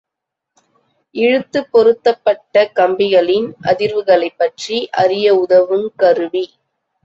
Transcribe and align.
இழுத்துப் 1.15 1.67
பொருத்தப்பட்ட 1.71 2.71
கம்பிகளின் 2.75 3.47
அதிர்வுகளைப் 3.63 4.37
பற்றி 4.37 4.89
அறிய 4.97 5.35
உதவுங் 5.39 5.89
கருவி. 5.95 6.45